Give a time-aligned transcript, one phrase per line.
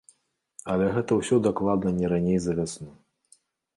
[0.75, 2.91] Але гэта ўсё дакладна не раней за вясну.